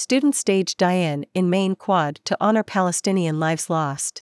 Students 0.00 0.38
stage 0.38 0.76
die-in 0.76 1.26
in 1.34 1.50
main 1.50 1.74
quad 1.74 2.20
to 2.24 2.36
honor 2.40 2.62
Palestinian 2.62 3.40
lives 3.40 3.68
lost. 3.68 4.22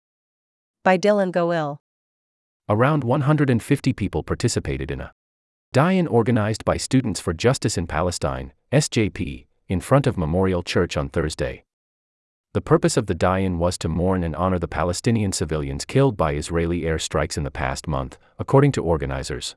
By 0.84 0.98
Dylan 0.98 1.32
Goil. 1.32 1.80
Around 2.68 3.06
150 3.06 3.94
people 3.94 4.22
participated 4.22 4.92
in 4.92 5.00
a 5.00 5.14
die-in 5.72 6.08
organized 6.08 6.66
by 6.66 6.76
Students 6.76 7.22
for 7.22 7.32
Justice 7.32 7.78
in 7.78 7.88
Palestine, 7.88 8.52
SJP, 8.74 9.46
in 9.70 9.80
front 9.80 10.08
of 10.08 10.18
Memorial 10.18 10.62
Church 10.62 10.98
on 10.98 11.08
Thursday. 11.08 11.64
The 12.54 12.60
purpose 12.60 12.98
of 12.98 13.06
the 13.06 13.16
die-in 13.16 13.58
was 13.58 13.78
to 13.78 13.88
mourn 13.88 14.26
and 14.26 14.36
honor 14.36 14.60
the 14.60 14.68
Palestinian 14.68 15.32
civilians 15.32 15.86
killed 15.86 16.18
by 16.18 16.34
Israeli 16.34 16.82
airstrikes 16.82 17.38
in 17.38 17.46
the 17.46 17.50
past 17.50 17.88
month, 17.88 18.18
according 18.38 18.74
to 18.74 18.84
organizers. 18.84 19.56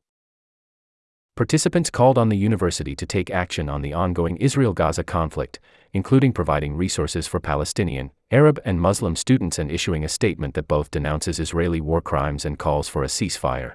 Participants 1.36 1.90
called 1.90 2.16
on 2.16 2.28
the 2.28 2.36
university 2.36 2.94
to 2.94 3.04
take 3.04 3.28
action 3.28 3.68
on 3.68 3.82
the 3.82 3.92
ongoing 3.92 4.36
Israel 4.36 4.72
Gaza 4.72 5.02
conflict, 5.02 5.58
including 5.92 6.32
providing 6.32 6.76
resources 6.76 7.26
for 7.26 7.40
Palestinian, 7.40 8.12
Arab, 8.30 8.60
and 8.64 8.80
Muslim 8.80 9.16
students 9.16 9.58
and 9.58 9.68
issuing 9.68 10.04
a 10.04 10.08
statement 10.08 10.54
that 10.54 10.68
both 10.68 10.92
denounces 10.92 11.40
Israeli 11.40 11.80
war 11.80 12.00
crimes 12.00 12.44
and 12.44 12.56
calls 12.56 12.88
for 12.88 13.02
a 13.02 13.08
ceasefire. 13.08 13.74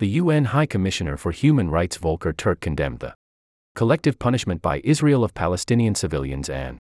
The 0.00 0.08
UN 0.08 0.46
High 0.46 0.66
Commissioner 0.66 1.16
for 1.16 1.30
Human 1.30 1.70
Rights 1.70 1.98
Volker 1.98 2.32
Turk 2.32 2.58
condemned 2.58 2.98
the 2.98 3.14
collective 3.76 4.18
punishment 4.18 4.60
by 4.60 4.80
Israel 4.82 5.22
of 5.22 5.34
Palestinian 5.34 5.94
civilians 5.94 6.50
and 6.50 6.78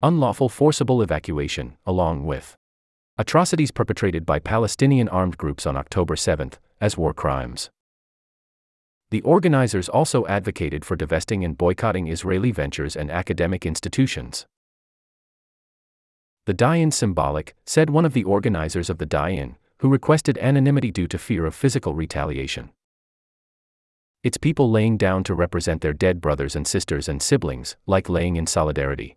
unlawful 0.00 0.48
forcible 0.48 1.02
evacuation, 1.02 1.76
along 1.84 2.24
with 2.24 2.56
atrocities 3.18 3.72
perpetrated 3.72 4.24
by 4.24 4.38
Palestinian 4.38 5.06
armed 5.10 5.36
groups 5.36 5.66
on 5.66 5.76
October 5.76 6.16
7, 6.16 6.52
as 6.80 6.96
war 6.96 7.12
crimes. 7.12 7.68
The 9.10 9.22
organizers 9.22 9.88
also 9.88 10.26
advocated 10.26 10.84
for 10.84 10.94
divesting 10.94 11.42
and 11.44 11.56
boycotting 11.56 12.08
Israeli 12.08 12.52
ventures 12.52 12.94
and 12.94 13.10
academic 13.10 13.64
institutions. 13.64 14.46
The 16.44 16.54
die-in 16.54 16.90
symbolic, 16.90 17.54
said 17.64 17.90
one 17.90 18.04
of 18.04 18.12
the 18.12 18.24
organizers 18.24 18.90
of 18.90 18.98
the 18.98 19.06
die-in, 19.06 19.56
who 19.78 19.88
requested 19.88 20.36
anonymity 20.38 20.90
due 20.90 21.06
to 21.08 21.18
fear 21.18 21.46
of 21.46 21.54
physical 21.54 21.94
retaliation. 21.94 22.70
It's 24.22 24.36
people 24.36 24.70
laying 24.70 24.96
down 24.96 25.24
to 25.24 25.34
represent 25.34 25.80
their 25.80 25.92
dead 25.92 26.20
brothers 26.20 26.56
and 26.56 26.66
sisters 26.66 27.08
and 27.08 27.22
siblings, 27.22 27.76
like 27.86 28.08
laying 28.08 28.36
in 28.36 28.46
solidarity. 28.46 29.16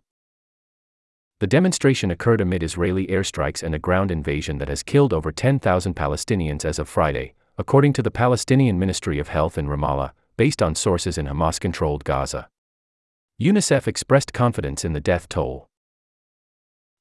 The 1.40 1.46
demonstration 1.48 2.10
occurred 2.10 2.40
amid 2.40 2.62
Israeli 2.62 3.08
airstrikes 3.08 3.62
and 3.62 3.74
a 3.74 3.78
ground 3.80 4.10
invasion 4.10 4.58
that 4.58 4.68
has 4.68 4.82
killed 4.82 5.12
over 5.12 5.32
10,000 5.32 5.96
Palestinians 5.96 6.64
as 6.64 6.78
of 6.78 6.88
Friday, 6.88 7.34
according 7.62 7.92
to 7.92 8.02
the 8.02 8.10
Palestinian 8.10 8.76
Ministry 8.76 9.20
of 9.20 9.28
Health 9.28 9.56
in 9.56 9.68
Ramallah, 9.68 10.10
based 10.36 10.60
on 10.60 10.74
sources 10.74 11.16
in 11.16 11.26
Hamas 11.26 11.60
controlled 11.60 12.02
Gaza. 12.02 12.48
UNICEF 13.40 13.86
expressed 13.86 14.32
confidence 14.32 14.84
in 14.84 14.94
the 14.94 15.00
death 15.00 15.28
toll. 15.28 15.68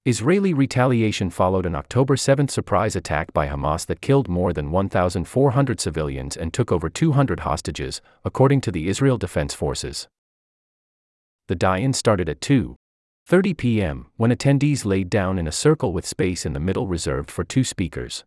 Israeli 0.06 0.54
retaliation 0.54 1.32
followed 1.32 1.66
an 1.66 1.74
October 1.74 2.16
7 2.16 2.48
surprise 2.48 2.96
attack 2.96 3.34
by 3.34 3.48
Hamas 3.48 3.88
that 3.88 4.02
killed 4.02 4.30
more 4.30 4.54
than 4.54 4.70
1,400 4.70 5.80
civilians 5.80 6.38
and 6.38 6.54
took 6.54 6.72
over 6.72 6.92
200 6.92 7.40
hostages, 7.40 8.00
according 8.24 8.62
to 8.62 8.72
the 8.72 8.88
Israel 8.88 9.18
Defense 9.18 9.56
Forces. 9.56 10.08
The 11.48 11.56
die-in 11.56 11.94
started 11.94 12.30
at 12.30 12.40
2:30 12.40 13.58
p.m. 13.58 14.12
when 14.16 14.30
attendees 14.30 14.86
laid 14.86 15.10
down 15.10 15.40
in 15.40 15.48
a 15.48 15.52
circle 15.52 15.92
with 15.92 16.06
space 16.06 16.46
in 16.46 16.54
the 16.54 16.60
middle 16.60 16.86
reserved 16.86 17.32
for 17.32 17.44
two 17.44 17.64
speakers. 17.64 18.24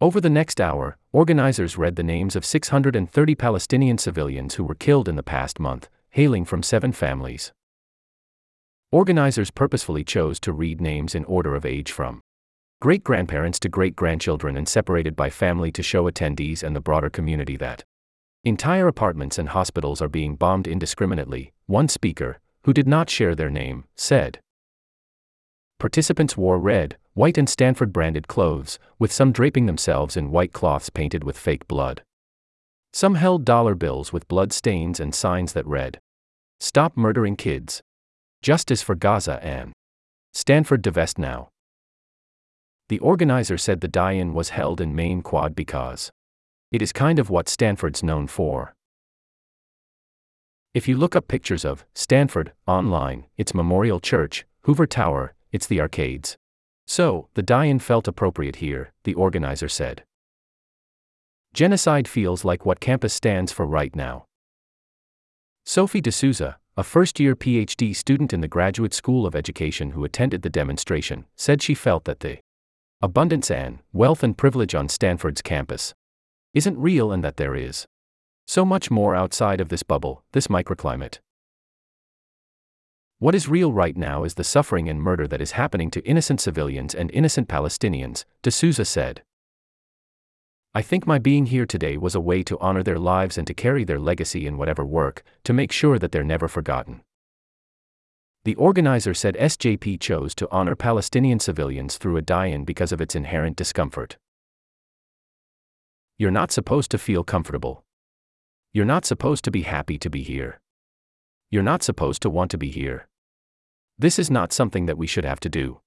Over 0.00 0.20
the 0.20 0.30
next 0.30 0.60
hour, 0.60 0.96
organizers 1.10 1.76
read 1.76 1.96
the 1.96 2.04
names 2.04 2.36
of 2.36 2.44
630 2.44 3.34
Palestinian 3.34 3.98
civilians 3.98 4.54
who 4.54 4.62
were 4.62 4.76
killed 4.76 5.08
in 5.08 5.16
the 5.16 5.24
past 5.24 5.58
month, 5.58 5.88
hailing 6.10 6.44
from 6.44 6.62
seven 6.62 6.92
families. 6.92 7.52
Organizers 8.92 9.50
purposefully 9.50 10.04
chose 10.04 10.38
to 10.40 10.52
read 10.52 10.80
names 10.80 11.16
in 11.16 11.24
order 11.24 11.56
of 11.56 11.66
age 11.66 11.90
from 11.90 12.20
great 12.80 13.02
grandparents 13.02 13.58
to 13.58 13.68
great 13.68 13.96
grandchildren 13.96 14.56
and 14.56 14.68
separated 14.68 15.16
by 15.16 15.30
family 15.30 15.72
to 15.72 15.82
show 15.82 16.08
attendees 16.08 16.62
and 16.62 16.76
the 16.76 16.80
broader 16.80 17.10
community 17.10 17.56
that 17.56 17.82
entire 18.44 18.86
apartments 18.86 19.36
and 19.36 19.48
hospitals 19.48 20.00
are 20.00 20.08
being 20.08 20.36
bombed 20.36 20.68
indiscriminately, 20.68 21.52
one 21.66 21.88
speaker, 21.88 22.38
who 22.62 22.72
did 22.72 22.86
not 22.86 23.10
share 23.10 23.34
their 23.34 23.50
name, 23.50 23.82
said. 23.96 24.38
Participants 25.80 26.36
wore 26.36 26.58
red, 26.58 26.96
white 27.18 27.36
and 27.36 27.48
Stanford 27.48 27.92
branded 27.92 28.28
clothes, 28.28 28.78
with 29.00 29.10
some 29.10 29.32
draping 29.32 29.66
themselves 29.66 30.16
in 30.16 30.30
white 30.30 30.52
cloths 30.52 30.88
painted 30.88 31.24
with 31.24 31.36
fake 31.36 31.66
blood. 31.66 32.04
Some 32.92 33.16
held 33.16 33.44
dollar 33.44 33.74
bills 33.74 34.12
with 34.12 34.28
blood 34.28 34.52
stains 34.52 35.00
and 35.00 35.12
signs 35.12 35.52
that 35.52 35.66
read, 35.66 35.98
Stop 36.60 36.96
murdering 36.96 37.34
kids. 37.34 37.82
Justice 38.40 38.82
for 38.82 38.94
Gaza 38.94 39.44
and 39.44 39.72
Stanford 40.32 40.80
divest 40.80 41.18
now. 41.18 41.48
The 42.88 43.00
organizer 43.00 43.58
said 43.58 43.80
the 43.80 43.88
die 43.88 44.12
in 44.12 44.32
was 44.32 44.50
held 44.50 44.80
in 44.80 44.94
main 44.94 45.20
quad 45.20 45.56
because 45.56 46.12
it 46.70 46.80
is 46.80 46.92
kind 46.92 47.18
of 47.18 47.30
what 47.30 47.48
Stanford's 47.48 48.04
known 48.04 48.28
for. 48.28 48.74
If 50.72 50.86
you 50.86 50.96
look 50.96 51.16
up 51.16 51.26
pictures 51.26 51.64
of 51.64 51.84
Stanford 51.96 52.52
online, 52.68 53.26
it's 53.36 53.54
Memorial 53.54 53.98
Church, 53.98 54.46
Hoover 54.62 54.86
Tower, 54.86 55.34
it's 55.50 55.66
the 55.66 55.80
arcades. 55.80 56.36
So, 56.88 57.28
the 57.34 57.42
die 57.42 57.66
in 57.66 57.80
felt 57.80 58.08
appropriate 58.08 58.56
here, 58.56 58.94
the 59.04 59.12
organizer 59.12 59.68
said. 59.68 60.04
Genocide 61.52 62.08
feels 62.08 62.46
like 62.46 62.64
what 62.64 62.80
campus 62.80 63.12
stands 63.12 63.52
for 63.52 63.66
right 63.66 63.94
now. 63.94 64.24
Sophie 65.66 66.00
D'Souza, 66.00 66.56
a 66.78 66.82
first 66.82 67.20
year 67.20 67.36
PhD 67.36 67.94
student 67.94 68.32
in 68.32 68.40
the 68.40 68.48
Graduate 68.48 68.94
School 68.94 69.26
of 69.26 69.36
Education 69.36 69.90
who 69.90 70.02
attended 70.02 70.40
the 70.40 70.48
demonstration, 70.48 71.26
said 71.36 71.60
she 71.60 71.74
felt 71.74 72.04
that 72.04 72.20
the 72.20 72.38
abundance 73.02 73.50
and 73.50 73.80
wealth 73.92 74.22
and 74.22 74.38
privilege 74.38 74.74
on 74.74 74.88
Stanford's 74.88 75.42
campus 75.42 75.92
isn't 76.54 76.78
real 76.78 77.12
and 77.12 77.22
that 77.22 77.36
there 77.36 77.54
is 77.54 77.84
so 78.46 78.64
much 78.64 78.90
more 78.90 79.14
outside 79.14 79.60
of 79.60 79.68
this 79.68 79.82
bubble, 79.82 80.24
this 80.32 80.46
microclimate. 80.46 81.18
What 83.20 83.34
is 83.34 83.48
real 83.48 83.72
right 83.72 83.96
now 83.96 84.22
is 84.22 84.34
the 84.34 84.44
suffering 84.44 84.88
and 84.88 85.02
murder 85.02 85.26
that 85.26 85.40
is 85.40 85.52
happening 85.52 85.90
to 85.90 86.06
innocent 86.06 86.40
civilians 86.40 86.94
and 86.94 87.10
innocent 87.10 87.48
Palestinians, 87.48 88.24
D'Souza 88.44 88.84
said. 88.84 89.24
I 90.72 90.82
think 90.82 91.04
my 91.04 91.18
being 91.18 91.46
here 91.46 91.66
today 91.66 91.96
was 91.96 92.14
a 92.14 92.20
way 92.20 92.44
to 92.44 92.56
honor 92.60 92.84
their 92.84 92.98
lives 92.98 93.36
and 93.36 93.44
to 93.48 93.54
carry 93.54 93.82
their 93.82 93.98
legacy 93.98 94.46
in 94.46 94.56
whatever 94.56 94.84
work, 94.84 95.24
to 95.42 95.52
make 95.52 95.72
sure 95.72 95.98
that 95.98 96.12
they're 96.12 96.22
never 96.22 96.46
forgotten. 96.46 97.00
The 98.44 98.54
organizer 98.54 99.14
said 99.14 99.34
SJP 99.34 99.98
chose 99.98 100.32
to 100.36 100.48
honor 100.52 100.76
Palestinian 100.76 101.40
civilians 101.40 101.98
through 101.98 102.18
a 102.18 102.22
die 102.22 102.46
in 102.46 102.64
because 102.64 102.92
of 102.92 103.00
its 103.00 103.16
inherent 103.16 103.56
discomfort. 103.56 104.16
You're 106.18 106.30
not 106.30 106.52
supposed 106.52 106.92
to 106.92 106.98
feel 106.98 107.24
comfortable. 107.24 107.82
You're 108.72 108.84
not 108.84 109.04
supposed 109.04 109.42
to 109.42 109.50
be 109.50 109.62
happy 109.62 109.98
to 109.98 110.08
be 110.08 110.22
here. 110.22 110.60
You're 111.50 111.64
not 111.64 111.82
supposed 111.82 112.22
to 112.22 112.30
want 112.30 112.52
to 112.52 112.58
be 112.58 112.70
here. 112.70 113.07
This 114.00 114.18
is 114.18 114.30
not 114.30 114.52
something 114.52 114.86
that 114.86 114.96
we 114.96 115.08
should 115.08 115.24
have 115.24 115.40
to 115.40 115.48
do. 115.48 115.80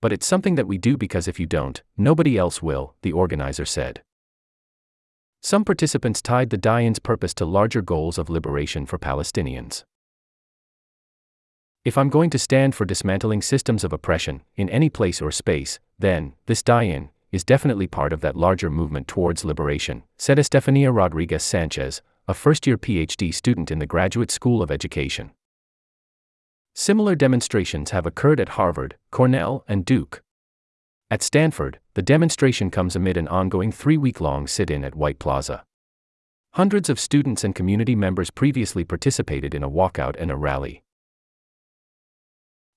But 0.00 0.12
it's 0.12 0.26
something 0.26 0.56
that 0.56 0.66
we 0.66 0.78
do 0.78 0.96
because 0.96 1.28
if 1.28 1.38
you 1.38 1.46
don't, 1.46 1.80
nobody 1.96 2.36
else 2.36 2.60
will, 2.60 2.94
the 3.02 3.12
organizer 3.12 3.64
said. 3.64 4.02
Some 5.40 5.64
participants 5.64 6.20
tied 6.20 6.50
the 6.50 6.58
die 6.58 6.82
in's 6.82 6.98
purpose 6.98 7.32
to 7.34 7.44
larger 7.44 7.82
goals 7.82 8.18
of 8.18 8.30
liberation 8.30 8.84
for 8.84 8.98
Palestinians. 8.98 9.84
If 11.84 11.96
I'm 11.96 12.10
going 12.10 12.30
to 12.30 12.38
stand 12.38 12.74
for 12.74 12.84
dismantling 12.84 13.42
systems 13.42 13.84
of 13.84 13.92
oppression, 13.92 14.42
in 14.56 14.68
any 14.68 14.90
place 14.90 15.22
or 15.22 15.30
space, 15.30 15.78
then, 15.98 16.34
this 16.46 16.62
die 16.62 16.82
in 16.82 17.10
is 17.30 17.44
definitely 17.44 17.86
part 17.86 18.12
of 18.12 18.22
that 18.22 18.36
larger 18.36 18.68
movement 18.68 19.06
towards 19.06 19.44
liberation, 19.44 20.02
said 20.18 20.38
Estefania 20.38 20.90
Rodriguez 20.90 21.44
Sanchez, 21.44 22.02
a 22.26 22.34
first 22.34 22.66
year 22.66 22.76
PhD 22.76 23.32
student 23.32 23.70
in 23.70 23.78
the 23.78 23.86
Graduate 23.86 24.32
School 24.32 24.62
of 24.62 24.70
Education. 24.70 25.30
Similar 26.80 27.14
demonstrations 27.14 27.90
have 27.90 28.06
occurred 28.06 28.40
at 28.40 28.56
Harvard, 28.56 28.96
Cornell, 29.10 29.64
and 29.68 29.84
Duke. 29.84 30.22
At 31.10 31.22
Stanford, 31.22 31.78
the 31.92 32.00
demonstration 32.00 32.70
comes 32.70 32.96
amid 32.96 33.18
an 33.18 33.28
ongoing 33.28 33.70
three 33.70 33.98
week 33.98 34.18
long 34.18 34.46
sit 34.46 34.70
in 34.70 34.82
at 34.82 34.94
White 34.94 35.18
Plaza. 35.18 35.62
Hundreds 36.54 36.88
of 36.88 36.98
students 36.98 37.44
and 37.44 37.54
community 37.54 37.94
members 37.94 38.30
previously 38.30 38.82
participated 38.82 39.54
in 39.54 39.62
a 39.62 39.68
walkout 39.68 40.16
and 40.18 40.30
a 40.30 40.36
rally. 40.36 40.82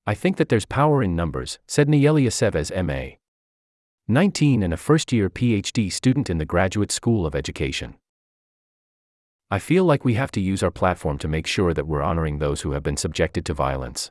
I 0.06 0.16
think 0.16 0.36
that 0.36 0.50
there's 0.50 0.66
power 0.66 1.02
in 1.02 1.16
numbers, 1.16 1.60
said 1.66 1.88
Nayeli 1.88 2.26
Aceves, 2.26 2.76
MA. 2.84 3.16
19 4.10 4.64
and 4.64 4.74
a 4.74 4.78
first 4.78 5.14
year 5.14 5.30
PhD 5.30 5.90
student 5.90 6.30
in 6.30 6.40
the 6.40 6.46
Graduate 6.46 6.92
School 6.92 7.26
of 7.26 7.36
Education. 7.36 7.96
I 9.54 9.60
feel 9.60 9.86
like 9.86 10.04
we 10.04 10.16
have 10.16 10.32
to 10.32 10.42
use 10.42 10.64
our 10.64 10.72
platform 10.72 11.20
to 11.20 11.28
make 11.28 11.46
sure 11.46 11.76
that 11.76 11.86
we're 11.86 12.02
honoring 12.02 12.40
those 12.40 12.62
who 12.62 12.72
have 12.72 12.82
been 12.82 12.98
subjected 12.98 13.46
to 13.46 13.54
violence. 13.54 14.10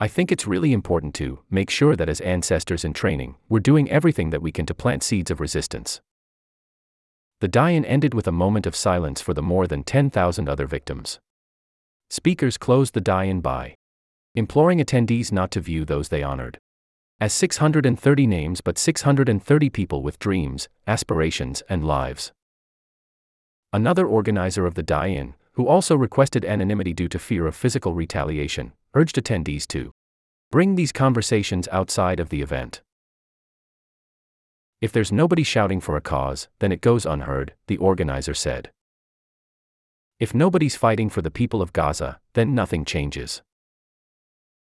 I 0.00 0.08
think 0.08 0.32
it's 0.32 0.44
really 0.44 0.72
important 0.72 1.14
to 1.14 1.38
make 1.48 1.70
sure 1.70 1.94
that 1.94 2.08
as 2.08 2.20
ancestors 2.22 2.84
in 2.84 2.92
training, 2.92 3.36
we're 3.48 3.60
doing 3.60 3.88
everything 3.88 4.30
that 4.30 4.42
we 4.42 4.50
can 4.50 4.66
to 4.66 4.74
plant 4.74 5.04
seeds 5.04 5.30
of 5.30 5.38
resistance. 5.38 6.00
The 7.38 7.46
die 7.46 7.70
in 7.70 7.84
ended 7.84 8.12
with 8.12 8.26
a 8.26 8.32
moment 8.32 8.66
of 8.66 8.74
silence 8.74 9.20
for 9.20 9.34
the 9.34 9.40
more 9.40 9.68
than 9.68 9.84
10,000 9.84 10.48
other 10.48 10.66
victims. 10.66 11.20
Speakers 12.08 12.58
closed 12.58 12.94
the 12.94 13.00
die 13.00 13.26
in 13.26 13.40
by 13.40 13.76
imploring 14.34 14.80
attendees 14.80 15.30
not 15.30 15.52
to 15.52 15.60
view 15.60 15.84
those 15.84 16.08
they 16.08 16.24
honored 16.24 16.58
as 17.20 17.32
630 17.32 18.26
names 18.26 18.60
but 18.60 18.78
630 18.78 19.70
people 19.70 20.02
with 20.02 20.18
dreams, 20.18 20.68
aspirations, 20.88 21.62
and 21.68 21.84
lives. 21.84 22.32
Another 23.72 24.06
organizer 24.06 24.66
of 24.66 24.74
the 24.74 24.82
die 24.82 25.08
in, 25.08 25.34
who 25.52 25.68
also 25.68 25.94
requested 25.94 26.44
anonymity 26.44 26.92
due 26.92 27.08
to 27.08 27.18
fear 27.18 27.46
of 27.46 27.54
physical 27.54 27.94
retaliation, 27.94 28.72
urged 28.94 29.16
attendees 29.16 29.66
to 29.68 29.92
bring 30.50 30.74
these 30.74 30.90
conversations 30.90 31.68
outside 31.70 32.18
of 32.18 32.30
the 32.30 32.42
event. 32.42 32.82
If 34.80 34.90
there's 34.90 35.12
nobody 35.12 35.44
shouting 35.44 35.80
for 35.80 35.96
a 35.96 36.00
cause, 36.00 36.48
then 36.58 36.72
it 36.72 36.80
goes 36.80 37.06
unheard, 37.06 37.54
the 37.68 37.76
organizer 37.76 38.34
said. 38.34 38.72
If 40.18 40.34
nobody's 40.34 40.74
fighting 40.74 41.08
for 41.08 41.22
the 41.22 41.30
people 41.30 41.62
of 41.62 41.72
Gaza, 41.72 42.18
then 42.32 42.54
nothing 42.54 42.84
changes. 42.84 43.42